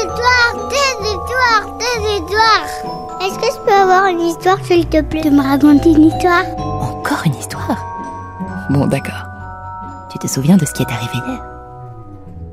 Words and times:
Histoires, 0.00 0.68
des 0.70 1.08
histoires, 1.08 1.76
des 1.76 2.14
histoires. 2.14 3.20
Est-ce 3.20 3.38
que 3.38 3.54
je 3.54 3.60
peux 3.66 3.72
avoir 3.72 4.06
une 4.06 4.20
histoire, 4.20 4.56
s'il 4.64 4.86
te 4.86 5.02
plaît, 5.02 5.20
de 5.20 5.28
me 5.28 5.42
raconter 5.42 5.90
une 5.90 6.04
histoire? 6.04 6.44
Encore 6.58 7.20
une 7.26 7.34
histoire? 7.34 7.84
Bon, 8.70 8.86
d'accord. 8.86 9.26
Tu 10.10 10.18
te 10.18 10.26
souviens 10.26 10.56
de 10.56 10.64
ce 10.64 10.72
qui 10.72 10.82
est 10.82 10.90
arrivé 10.90 11.12
hier? 11.28 11.42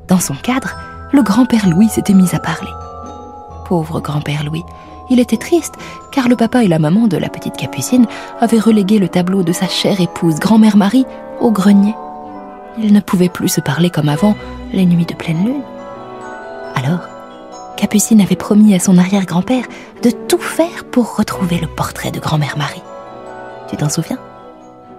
Dans 0.08 0.20
son 0.20 0.34
cadre, 0.34 0.74
le 1.12 1.22
grand-père 1.22 1.66
Louis 1.70 1.88
s'était 1.88 2.12
mis 2.12 2.34
à 2.34 2.38
parler. 2.38 2.68
Pauvre 3.64 4.00
grand-père 4.00 4.44
Louis, 4.44 4.64
il 5.08 5.18
était 5.18 5.38
triste 5.38 5.76
car 6.12 6.28
le 6.28 6.36
papa 6.36 6.64
et 6.64 6.68
la 6.68 6.78
maman 6.78 7.06
de 7.06 7.16
la 7.16 7.30
petite 7.30 7.56
capucine 7.56 8.06
avaient 8.40 8.60
relégué 8.60 8.98
le 8.98 9.08
tableau 9.08 9.42
de 9.42 9.52
sa 9.52 9.68
chère 9.68 10.02
épouse, 10.02 10.38
grand-mère 10.38 10.76
Marie, 10.76 11.06
au 11.40 11.50
grenier. 11.50 11.94
Ils 12.76 12.92
ne 12.92 13.00
pouvaient 13.00 13.30
plus 13.30 13.48
se 13.48 13.62
parler 13.62 13.88
comme 13.88 14.10
avant 14.10 14.34
les 14.74 14.84
nuits 14.84 15.06
de 15.06 15.14
pleine 15.14 15.42
lune. 15.44 15.62
Alors, 16.74 17.00
Capucine 17.78 18.20
avait 18.20 18.34
promis 18.34 18.74
à 18.74 18.80
son 18.80 18.98
arrière-grand-père 18.98 19.64
de 20.02 20.10
tout 20.10 20.40
faire 20.40 20.84
pour 20.90 21.16
retrouver 21.16 21.58
le 21.58 21.68
portrait 21.68 22.10
de 22.10 22.18
grand-mère 22.18 22.58
Marie. 22.58 22.82
Tu 23.70 23.76
t'en 23.76 23.88
souviens? 23.88 24.18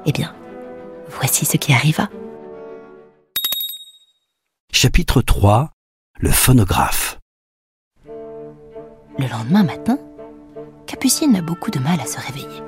Eh 0.06 0.14
bien, 0.14 0.34
voici 1.10 1.44
ce 1.44 1.58
qui 1.58 1.74
arriva. 1.74 2.08
Chapitre 4.72 5.22
3 5.22 5.72
Le 6.22 6.32
phonographe. 6.32 7.20
Le 8.08 9.28
lendemain 9.30 9.64
matin, 9.64 9.98
Capucine 10.88 11.36
a 11.36 11.42
beaucoup 11.42 11.72
de 11.72 11.80
mal 11.80 12.00
à 12.00 12.06
se 12.06 12.18
réveiller. 12.18 12.64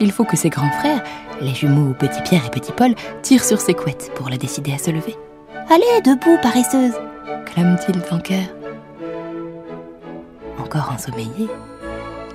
Il 0.00 0.12
faut 0.12 0.24
que 0.24 0.38
ses 0.38 0.48
grands 0.48 0.72
frères, 0.80 1.02
les 1.42 1.54
jumeaux 1.54 1.92
Petit 1.92 2.22
Pierre 2.22 2.46
et 2.46 2.50
Petit 2.50 2.72
Paul, 2.72 2.94
tirent 3.20 3.44
sur 3.44 3.60
ses 3.60 3.74
couettes 3.74 4.12
pour 4.14 4.30
la 4.30 4.38
décider 4.38 4.72
à 4.72 4.78
se 4.78 4.90
lever. 4.90 5.14
Allez, 5.68 6.00
debout, 6.02 6.38
paresseuse 6.40 6.94
clame-t-il 7.52 8.00
en 8.10 8.18
chœur. 8.18 8.61
Encore 10.74 10.92
ensommeillée, 10.94 11.50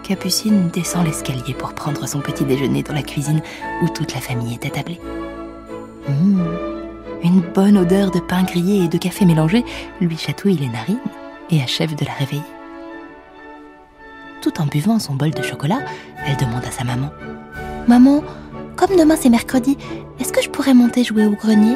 Capucine 0.03 0.69
descend 0.69 1.03
l'escalier 1.07 1.55
pour 1.57 1.73
prendre 1.73 2.07
son 2.07 2.19
petit 2.19 2.43
déjeuner 2.43 2.83
dans 2.83 2.93
la 2.93 3.02
cuisine 3.02 3.41
où 3.81 3.89
toute 3.89 4.13
la 4.13 4.21
famille 4.21 4.53
est 4.53 4.67
attablée. 4.67 5.02
Mmh, 6.07 6.43
une 7.23 7.41
bonne 7.41 7.80
odeur 7.80 8.11
de 8.11 8.19
pain 8.19 8.43
grillé 8.43 8.83
et 8.83 8.88
de 8.89 8.97
café 8.99 9.25
mélangé 9.25 9.65
lui 9.99 10.15
chatouille 10.15 10.58
les 10.58 10.69
narines 10.69 10.99
et 11.49 11.63
achève 11.63 11.95
de 11.95 12.05
la 12.05 12.11
réveiller. 12.11 12.43
Tout 14.43 14.61
en 14.61 14.67
buvant 14.67 14.99
son 14.99 15.15
bol 15.15 15.31
de 15.31 15.41
chocolat, 15.41 15.80
elle 16.27 16.38
demande 16.38 16.63
à 16.63 16.69
sa 16.69 16.83
maman 16.83 17.09
Maman, 17.88 18.23
comme 18.75 18.95
demain 18.95 19.15
c'est 19.19 19.31
mercredi, 19.31 19.80
est-ce 20.19 20.31
que 20.31 20.43
je 20.43 20.49
pourrais 20.52 20.75
monter 20.75 21.03
jouer 21.03 21.25
au 21.25 21.31
grenier? 21.31 21.75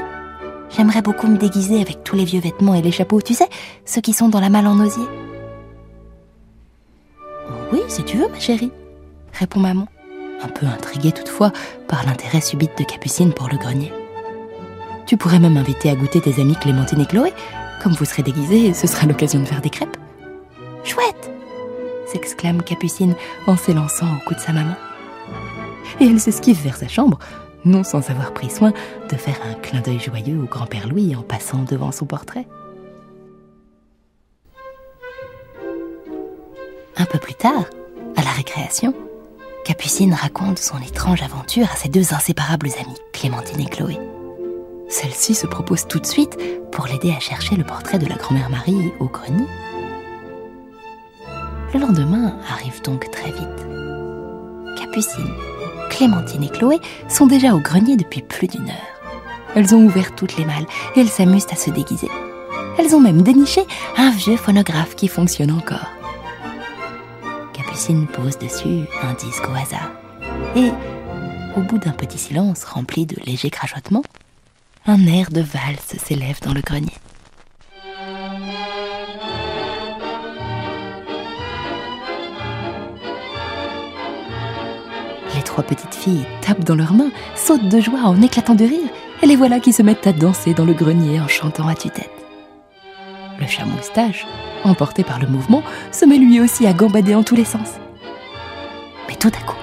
J'aimerais 0.70 1.02
beaucoup 1.02 1.26
me 1.26 1.38
déguiser 1.38 1.82
avec 1.82 2.04
tous 2.04 2.16
les 2.16 2.24
vieux 2.24 2.40
vêtements 2.40 2.76
et 2.76 2.84
les 2.84 2.92
chapeaux, 2.92 3.20
tu 3.20 3.34
sais, 3.34 3.50
ceux 3.84 4.02
qui 4.02 4.14
sont 4.14 4.30
dans 4.30 4.40
la 4.40 4.50
malle 4.50 4.68
en 4.68 4.80
osier. 4.80 5.08
Oui, 7.72 7.82
si 7.88 8.04
tu 8.04 8.18
veux, 8.18 8.28
ma 8.28 8.40
chérie, 8.40 8.72
répond 9.34 9.60
maman, 9.60 9.88
un 10.44 10.48
peu 10.48 10.66
intriguée 10.66 11.12
toutefois 11.12 11.52
par 11.88 12.06
l'intérêt 12.06 12.42
subit 12.42 12.70
de 12.78 12.84
Capucine 12.84 13.34
pour 13.34 13.48
le 13.48 13.58
grenier. 13.58 13.94
Tu 15.06 15.16
pourrais 15.18 15.40
même 15.40 15.58
inviter 15.58 15.90
à 15.90 15.96
goûter 15.96 16.22
tes 16.22 16.42
amis 16.42 16.56
Clémentine 16.56 17.02
et 17.02 17.06
Chloé. 17.06 17.34
Comme 17.82 17.94
vous 17.94 18.06
serez 18.06 18.24
déguisés, 18.24 18.74
ce 18.74 18.88
sera 18.88 19.08
l'occasion 19.08 19.40
de 19.40 19.46
faire 19.46 19.62
des 19.62 19.70
crêpes. 19.70 19.98
Chouette 20.84 21.32
s'exclame 22.08 22.62
Capucine 22.62 23.16
en 23.48 23.56
s'élançant 23.56 24.06
au 24.06 24.28
cou 24.28 24.36
de 24.36 24.40
sa 24.40 24.52
maman. 24.52 24.76
Et 26.00 26.06
elle 26.06 26.20
s'esquive 26.20 26.62
vers 26.62 26.78
sa 26.78 26.88
chambre, 26.88 27.20
non 27.64 27.84
sans 27.84 28.10
avoir 28.10 28.34
pris 28.34 28.50
soin 28.50 28.74
de 29.10 29.16
faire 29.16 29.40
un 29.50 29.54
clin 29.54 29.82
d'œil 29.82 30.00
joyeux 30.00 30.40
au 30.40 30.46
grand-père 30.46 30.88
Louis 30.88 31.16
en 31.16 31.22
passant 31.22 31.64
devant 31.64 31.92
son 31.92 32.06
portrait. 32.06 32.48
Un 36.98 37.06
peu 37.06 37.20
plus 37.20 37.34
tard, 37.34 37.66
à 38.16 38.24
la 38.24 38.32
récréation, 38.32 38.94
Capucine 39.66 40.14
raconte 40.14 40.60
son 40.60 40.80
étrange 40.82 41.22
aventure 41.22 41.68
à 41.72 41.76
ses 41.76 41.90
deux 41.90 42.14
inséparables 42.14 42.70
amies, 42.80 42.98
Clémentine 43.14 43.62
et 43.62 43.66
Chloé. 43.66 43.98
Celle-ci 44.90 45.36
se 45.36 45.48
propose 45.48 45.88
tout 45.88 46.00
de 46.00 46.06
suite 46.06 46.38
pour 46.72 46.88
l'aider 46.88 47.14
à 47.16 47.20
chercher 47.20 47.56
le 47.56 47.64
portrait 47.64 48.00
de 48.00 48.08
la 48.08 48.16
grand-mère 48.16 48.50
Marie 48.50 48.92
au 49.00 49.06
grenier. 49.06 49.48
Le 51.74 51.80
lendemain 51.80 52.38
arrive 52.50 52.82
donc 52.82 53.10
très 53.12 53.32
vite. 53.32 53.68
Capucine, 54.78 55.34
Clémentine 55.90 56.44
et 56.44 56.50
Chloé 56.50 56.80
sont 57.08 57.28
déjà 57.28 57.54
au 57.54 57.60
grenier 57.60 57.96
depuis 57.96 58.22
plus 58.22 58.48
d'une 58.48 58.70
heure. 58.70 58.92
Elles 59.56 59.74
ont 59.76 59.86
ouvert 59.86 60.16
toutes 60.16 60.38
les 60.38 60.46
malles 60.46 60.68
et 60.96 61.02
elles 61.02 61.10
s'amusent 61.10 61.48
à 61.52 61.56
se 61.56 61.70
déguiser. 61.70 62.10
Elles 62.78 62.96
ont 62.96 63.00
même 63.02 63.22
déniché 63.22 63.62
un 63.98 64.12
vieux 64.12 64.38
phonographe 64.38 64.96
qui 64.96 65.08
fonctionne 65.08 65.52
encore. 65.52 65.88
Capucine 67.82 68.06
pose 68.06 68.38
dessus 68.38 68.86
un 69.02 69.14
disque 69.16 69.50
au 69.50 69.56
hasard. 69.56 69.92
Et, 70.56 70.70
au 71.58 71.62
bout 71.62 71.80
d'un 71.80 71.94
petit 71.94 72.20
silence 72.20 72.64
rempli 72.64 73.08
de 73.08 73.16
légers 73.26 73.50
crachotements, 73.50 74.04
un 74.86 75.08
air 75.08 75.32
de 75.32 75.42
valse 75.42 75.98
s'élève 75.98 76.40
dans 76.44 76.54
le 76.54 76.62
grenier. 76.62 76.94
Les 85.36 85.42
trois 85.44 85.64
petites 85.64 85.96
filles 85.96 86.28
tapent 86.42 86.64
dans 86.64 86.76
leurs 86.76 86.94
mains, 86.94 87.12
sautent 87.36 87.68
de 87.68 87.82
joie 87.82 88.02
en 88.04 88.22
éclatant 88.22 88.54
de 88.54 88.66
rire, 88.66 88.90
et 89.24 89.26
les 89.26 89.36
voilà 89.36 89.60
qui 89.60 89.74
se 89.74 89.82
mettent 89.82 90.06
à 90.06 90.14
danser 90.14 90.54
dans 90.54 90.66
le 90.66 90.74
grenier 90.74 91.20
en 91.20 91.28
chantant 91.28 91.68
à 91.68 91.74
tue-tête. 91.74 92.21
Le 93.42 93.48
chat 93.48 93.66
moustache, 93.66 94.28
emporté 94.64 95.04
par 95.04 95.20
le 95.20 95.28
mouvement, 95.28 95.64
se 95.92 96.06
met 96.06 96.18
lui 96.20 96.40
aussi 96.40 96.68
à 96.68 96.74
gambader 96.74 97.16
en 97.16 97.24
tous 97.24 97.36
les 97.36 97.44
sens. 97.44 97.70
Mais 99.10 99.16
tout 99.16 99.32
à 99.36 99.44
coup, 99.44 99.58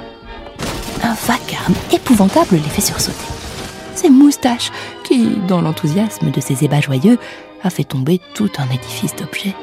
un 1.05 1.15
vacarme 1.15 1.75
épouvantable 1.93 2.57
les 2.57 2.61
fait 2.61 2.81
sursauter. 2.81 3.17
C'est 3.95 4.11
Moustache 4.11 4.71
qui, 5.05 5.37
dans 5.47 5.61
l'enthousiasme 5.61 6.31
de 6.31 6.41
ses 6.41 6.65
ébats 6.65 6.81
joyeux, 6.81 7.19
a 7.63 7.71
fait 7.71 7.85
tomber 7.85 8.21
tout 8.35 8.51
un 8.59 8.69
édifice 8.69 9.15
d'objets. 9.15 9.55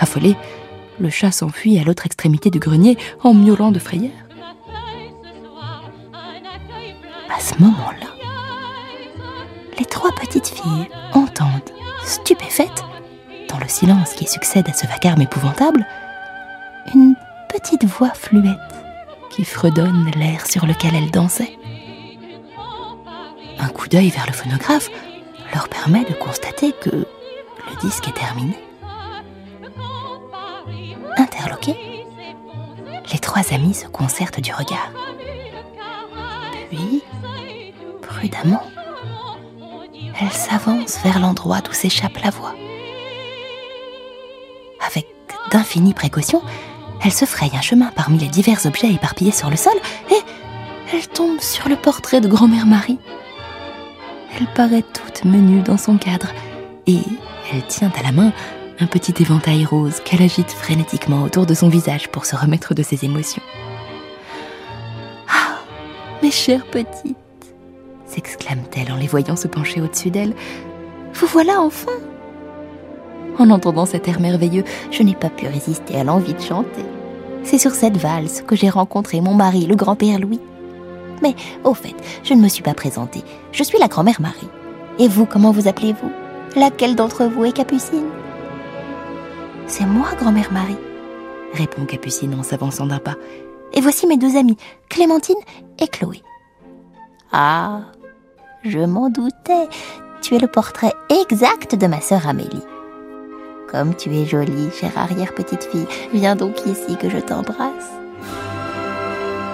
Affolé, 0.00 0.36
le 1.00 1.10
chat 1.10 1.32
s'enfuit 1.32 1.78
à 1.78 1.84
l'autre 1.84 2.06
extrémité 2.06 2.50
du 2.50 2.60
grenier 2.60 2.96
en 3.22 3.34
miaulant 3.34 3.72
de 3.72 3.78
frayeur. 3.80 4.12
À 7.28 7.40
ce 7.40 7.60
moment-là, 7.60 8.06
les 9.78 9.84
trois 9.84 10.12
petites 10.12 10.48
filles 10.48 10.88
entendent, 11.12 11.70
dans 13.48 13.58
le 13.58 13.68
silence 13.68 14.14
qui 14.14 14.26
succède 14.26 14.68
à 14.68 14.72
ce 14.72 14.86
vacarme 14.86 15.22
épouvantable, 15.22 15.86
une 16.94 17.14
petite 17.48 17.84
voix 17.84 18.10
fluette 18.10 18.56
qui 19.30 19.44
fredonne 19.44 20.10
l'air 20.16 20.46
sur 20.46 20.66
lequel 20.66 20.94
elles 20.94 21.10
dansaient. 21.10 21.58
Un 23.58 23.68
coup 23.68 23.88
d'œil 23.88 24.10
vers 24.10 24.26
le 24.26 24.32
phonographe 24.32 24.88
leur 25.54 25.68
permet 25.68 26.04
de 26.04 26.14
constater 26.14 26.72
que 26.72 26.90
le 26.90 27.80
disque 27.80 28.08
est 28.08 28.12
terminé. 28.12 28.56
Interloquées, 31.16 32.06
les 33.12 33.18
trois 33.18 33.52
amies 33.52 33.74
se 33.74 33.86
concertent 33.86 34.40
du 34.40 34.52
regard. 34.52 34.90
Puis, 36.70 37.02
prudemment, 38.02 38.62
elles 40.20 40.32
s'avancent 40.32 40.98
vers 41.02 41.20
l'endroit 41.20 41.60
d'où 41.60 41.72
s'échappe 41.72 42.18
la 42.18 42.30
voix. 42.30 42.54
Avec 44.86 45.06
d'infinies 45.50 45.94
précautions, 45.94 46.42
elles 47.04 47.12
se 47.12 47.24
frayent 47.24 47.56
un 47.56 47.60
chemin 47.60 47.90
parmi 47.94 48.18
les 48.18 48.28
divers 48.28 48.66
objets 48.66 48.92
éparpillés 48.92 49.32
sur 49.32 49.50
le 49.50 49.56
sol 49.56 49.74
et 50.10 50.20
elles 50.92 51.08
tombent 51.08 51.40
sur 51.40 51.68
le 51.68 51.76
portrait 51.76 52.20
de 52.20 52.28
grand-mère 52.28 52.66
Marie. 52.66 52.98
Elle 54.38 54.46
paraît 54.54 54.82
toute 54.82 55.24
menue 55.24 55.62
dans 55.62 55.76
son 55.76 55.96
cadre 55.96 56.28
et 56.86 56.98
elle 57.52 57.66
tient 57.66 57.92
à 57.98 58.02
la 58.02 58.12
main 58.12 58.32
un 58.80 58.86
petit 58.86 59.14
éventail 59.20 59.64
rose 59.64 60.00
qu'elle 60.04 60.22
agite 60.22 60.50
frénétiquement 60.50 61.22
autour 61.22 61.46
de 61.46 61.54
son 61.54 61.68
visage 61.68 62.08
pour 62.08 62.26
se 62.26 62.36
remettre 62.36 62.74
de 62.74 62.82
ses 62.82 63.04
émotions. 63.04 63.42
Ah, 65.28 65.58
mes 66.22 66.30
chères 66.30 66.64
petites, 66.66 67.16
s'exclame-t-elle 68.18 68.90
en 68.90 68.96
les 68.96 69.06
voyant 69.06 69.36
se 69.36 69.46
pencher 69.46 69.80
au-dessus 69.80 70.10
d'elle, 70.10 70.34
vous 71.14 71.26
voilà 71.26 71.60
enfin 71.60 71.92
En 73.38 73.50
entendant 73.50 73.86
cet 73.86 74.08
air 74.08 74.20
merveilleux, 74.20 74.64
je 74.90 75.04
n'ai 75.04 75.14
pas 75.14 75.30
pu 75.30 75.46
résister 75.46 75.96
à 75.96 76.02
l'envie 76.02 76.34
de 76.34 76.40
chanter. 76.40 76.84
C'est 77.44 77.58
sur 77.58 77.70
cette 77.70 77.96
valse 77.96 78.42
que 78.42 78.56
j'ai 78.56 78.68
rencontré 78.68 79.20
mon 79.20 79.34
mari, 79.34 79.66
le 79.66 79.76
grand-père 79.76 80.18
Louis. 80.18 80.40
Mais 81.22 81.34
au 81.62 81.74
fait, 81.74 81.94
je 82.24 82.34
ne 82.34 82.40
me 82.40 82.48
suis 82.48 82.62
pas 82.62 82.74
présentée. 82.74 83.22
Je 83.52 83.62
suis 83.62 83.78
la 83.78 83.88
grand-mère 83.88 84.20
Marie. 84.20 84.48
Et 84.98 85.06
vous, 85.06 85.24
comment 85.24 85.52
vous 85.52 85.68
appelez-vous? 85.68 86.10
Laquelle 86.56 86.96
d'entre 86.96 87.24
vous 87.24 87.44
est 87.44 87.52
Capucine? 87.52 88.08
C'est 89.68 89.86
moi, 89.86 90.08
grand-mère 90.18 90.52
Marie, 90.52 90.78
répond 91.52 91.84
Capucine 91.84 92.34
en 92.34 92.42
s'avançant 92.42 92.86
d'un 92.86 92.98
pas. 92.98 93.14
Et 93.74 93.80
voici 93.80 94.08
mes 94.08 94.16
deux 94.16 94.36
amies, 94.36 94.56
Clémentine 94.88 95.36
et 95.78 95.86
Chloé. 95.86 96.22
Ah, 97.32 97.82
je 98.68 98.80
m'en 98.80 99.10
doutais. 99.10 99.68
Tu 100.20 100.34
es 100.34 100.38
le 100.38 100.46
portrait 100.46 100.92
exact 101.08 101.74
de 101.74 101.86
ma 101.86 102.00
sœur 102.00 102.26
Amélie. 102.26 102.62
Comme 103.68 103.94
tu 103.94 104.14
es 104.14 104.24
jolie, 104.24 104.70
chère 104.78 104.96
arrière-petite-fille, 104.96 105.86
viens 106.12 106.36
donc 106.36 106.64
ici 106.66 106.96
que 106.96 107.10
je 107.10 107.18
t'embrasse. 107.18 107.90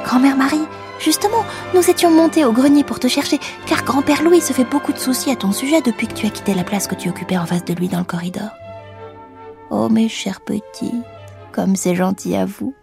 Grand-mère 0.05 0.37
Marie, 0.37 0.67
justement, 1.01 1.45
nous 1.75 1.91
étions 1.91 2.11
montés 2.11 2.45
au 2.45 2.53
grenier 2.53 2.85
pour 2.85 3.01
te 3.01 3.09
chercher, 3.09 3.41
car 3.67 3.85
grand-père 3.85 4.23
Louis 4.23 4.41
se 4.41 4.53
fait 4.53 4.65
beaucoup 4.65 4.93
de 4.93 4.99
soucis 4.99 5.31
à 5.31 5.37
ton 5.37 5.53
sujet 5.53 5.81
depuis 5.81 6.07
que 6.07 6.15
tu 6.15 6.27
as 6.27 6.31
quitté 6.31 6.55
la 6.55 6.65
place 6.65 6.87
que 6.87 6.95
tu 6.95 7.09
occupais 7.09 7.39
en 7.39 7.47
face 7.47 7.65
de 7.65 7.75
lui 7.75 7.89
dans 7.89 7.99
le 7.99 8.05
corridor. 8.05 8.51
Oh 9.71 9.89
mes 9.89 10.09
chers 10.09 10.41
petits, 10.41 11.03
comme 11.53 11.75
c'est 11.75 11.97
gentil 11.97 12.37
à 12.37 12.45
vous. 12.45 12.75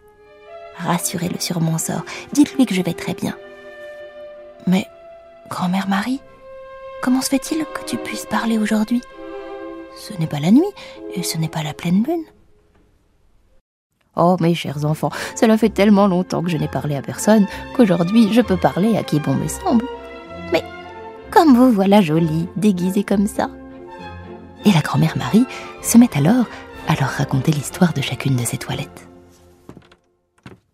Rassurez-le 0.77 1.39
sur 1.39 1.62
mon 1.62 1.77
sort, 1.77 2.04
dites-lui 2.34 2.66
que 2.66 2.75
je 2.75 2.81
vais 2.81 2.94
très 2.94 3.13
bien. 3.13 3.38
Mais, 4.68 4.86
grand-mère 5.51 5.89
Marie, 5.89 6.21
comment 7.03 7.21
se 7.21 7.27
fait-il 7.27 7.65
que 7.65 7.83
tu 7.86 7.98
puisses 7.98 8.25
parler 8.25 8.57
aujourd'hui? 8.57 9.01
Ce 9.98 10.13
n'est 10.13 10.27
pas 10.27 10.39
la 10.39 10.50
nuit, 10.50 10.74
et 11.13 11.24
ce 11.24 11.38
n'est 11.38 11.50
pas 11.50 11.62
la 11.62 11.74
pleine 11.74 12.03
lune. 12.03 12.24
Oh, 14.15 14.38
mes 14.39 14.56
chers 14.56 14.86
enfants, 14.86 15.12
cela 15.36 15.57
fait 15.57 15.69
tellement 15.69 16.07
longtemps 16.07 16.42
que 16.42 16.50
je 16.50 16.57
n'ai 16.57 16.69
parlé 16.69 16.95
à 16.95 17.01
personne 17.01 17.48
qu'aujourd'hui 17.75 18.33
je 18.33 18.42
peux 18.42 18.57
parler 18.57 18.98
à 18.98 19.03
qui 19.03 19.19
bon 19.19 19.36
me 19.36 19.48
semble. 19.48 19.86
Mais 20.53 20.63
comme 21.30 21.56
vous 21.56 21.71
voilà 21.71 22.01
jolie, 22.01 22.48
déguisée 22.56 23.03
comme 23.03 23.27
ça. 23.27 23.50
Et 24.65 24.71
la 24.71 24.81
grand-mère 24.81 25.18
Marie 25.18 25.45
se 25.81 25.98
met 25.98 26.18
alors 26.18 26.45
à 26.88 26.95
leur 26.95 27.09
raconter 27.09 27.51
l'histoire 27.51 27.94
de 27.94 28.01
chacune 28.01 28.38
de 28.38 28.45
ses 28.45 28.57
toilettes. 28.57 29.07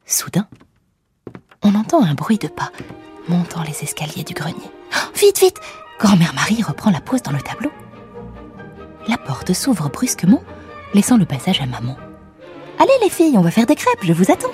Soudain, 0.06 0.48
on 1.64 1.74
entend 1.76 2.04
un 2.04 2.14
bruit 2.14 2.38
de 2.38 2.48
pas 2.48 2.72
montant 3.28 3.64
les 3.64 3.84
escaliers 3.84 4.24
du 4.24 4.34
grenier. 4.34 4.72
Oh, 4.94 5.10
vite, 5.16 5.40
vite 5.40 5.60
Grand-mère 6.00 6.34
Marie 6.34 6.62
reprend 6.62 6.92
la 6.92 7.02
pose 7.02 7.22
dans 7.24 7.32
le 7.32 7.42
tableau. 7.42 7.72
La 9.08 9.18
porte 9.18 9.54
s'ouvre 9.54 9.90
brusquement, 9.90 10.44
laissant 10.94 11.18
le 11.18 11.26
passage 11.26 11.62
à 11.62 11.66
maman. 11.66 11.98
Allez 12.80 12.92
les 13.02 13.10
filles, 13.10 13.38
on 13.38 13.42
va 13.42 13.52
faire 13.52 13.66
des 13.66 13.76
crêpes, 13.76 14.04
je 14.04 14.14
vous 14.14 14.32
attends. 14.32 14.52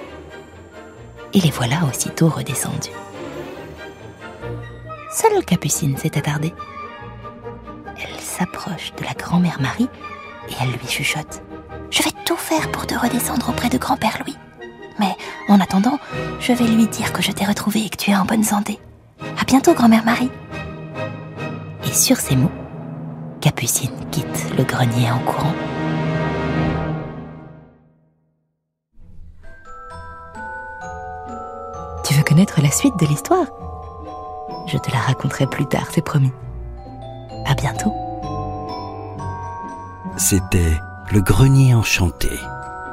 Et 1.34 1.42
les 1.42 1.52
voilà 1.52 1.84
aussitôt 1.90 2.30
redescendues. 2.30 2.92
Seule 5.12 5.44
Capucine 5.46 5.98
s'est 5.98 6.18
attardée. 6.18 6.54
Elle 7.98 8.20
s'approche 8.20 8.94
de 8.98 9.04
la 9.04 9.14
grand-mère 9.14 9.60
Marie 9.62 9.90
et 10.50 10.54
elle 10.62 10.72
lui 10.72 10.88
chuchote. 10.88 11.42
Je 11.92 12.02
vais 12.04 12.12
tout 12.26 12.38
faire 12.38 12.72
pour 12.72 12.88
te 12.88 12.96
redescendre 12.96 13.50
auprès 13.50 13.70
de 13.70 13.78
grand-père 13.78 14.18
Louis. 14.24 14.38
Mais 15.00 15.16
en 15.50 15.60
attendant, 15.60 16.00
je 16.40 16.54
vais 16.54 16.66
lui 16.66 16.88
dire 16.88 17.14
que 17.14 17.22
je 17.22 17.32
t'ai 17.32 17.46
retrouvé 17.46 17.86
et 17.86 17.90
que 17.90 17.98
tu 17.98 18.12
es 18.12 18.16
en 18.16 18.26
bonne 18.26 18.44
santé. 18.44 18.80
À 19.40 19.44
bientôt, 19.46 19.74
grand-mère 19.74 20.06
Marie. 20.06 20.32
Et 21.86 21.94
sur 21.94 22.18
ces 22.18 22.36
mots, 22.36 22.52
Capucine 23.42 23.92
quitte 24.12 24.56
le 24.58 24.64
grenier 24.64 25.12
en 25.12 25.20
courant. 25.20 25.54
Tu 32.06 32.14
veux 32.14 32.24
connaître 32.24 32.62
la 32.62 32.72
suite 32.72 32.98
de 33.00 33.06
l'histoire? 33.06 33.48
Je 34.68 34.78
te 34.78 34.92
la 34.92 35.00
raconterai 35.00 35.48
plus 35.48 35.66
tard, 35.66 35.88
c'est 35.92 36.04
promis. 36.04 36.32
À 37.46 37.54
bientôt. 37.54 37.94
C'était 40.16 40.80
Le 41.12 41.22
Grenier 41.22 41.74
Enchanté, 41.74 42.30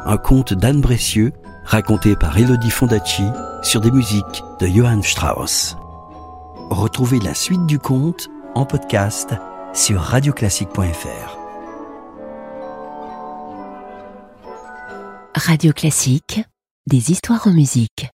un 0.05 0.17
conte 0.17 0.55
d'Anne 0.55 0.81
Bressieux 0.81 1.33
raconté 1.71 2.17
par 2.17 2.37
Elodie 2.37 2.71
Fondacci 2.71 3.23
sur 3.63 3.81
des 3.81 3.93
musiques 3.93 4.43
de 4.59 4.67
Johann 4.67 5.05
Strauss. 5.05 5.77
Retrouvez 6.69 7.21
la 7.21 7.33
suite 7.33 7.65
du 7.67 7.79
conte 7.79 8.29
en 8.57 8.67
podcast 8.67 9.35
sur 9.73 10.01
radioclassique.fr. 10.01 11.39
Radio 15.37 15.73
Classique, 15.73 16.41
des 16.89 17.13
histoires 17.13 17.47
en 17.47 17.53
musique. 17.53 18.11